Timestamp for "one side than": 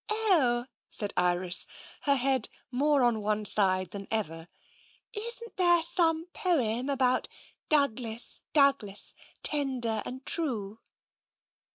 3.21-4.07